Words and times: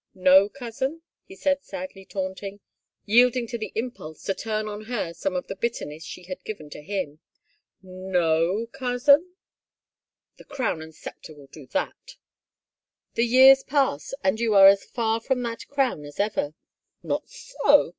"No, 0.15 0.49
cousin?" 0.49 1.03
he 1.27 1.35
said 1.35 1.63
sadly 1.63 2.05
taunting, 2.05 2.59
yielding 3.05 3.45
to 3.45 3.57
the 3.59 3.71
impulse 3.75 4.23
to 4.23 4.33
turn 4.33 4.67
on 4.67 4.85
her 4.85 5.13
some 5.13 5.35
of 5.35 5.45
the 5.45 5.55
bitterness 5.55 6.03
she 6.03 6.23
had 6.23 6.43
given 6.43 6.71
to 6.71 6.81
him." 6.81 7.19
No, 7.83 8.65
cousin?"" 8.71 9.35
The 10.37 10.45
crown 10.45 10.81
and 10.81 10.95
scepter 10.95 11.35
will 11.35 11.45
do 11.51 11.67
that!"" 11.67 12.15
The 13.13 13.27
years 13.27 13.61
pass 13.61 14.15
and 14.23 14.39
you 14.39 14.55
are 14.55 14.65
as 14.69 14.83
far 14.85 15.19
from 15.21 15.43
that 15.43 15.67
crown 15.67 16.03
as 16.03 16.19
ever."" 16.19 16.55
Not 17.13 17.29
so 17.29 17.89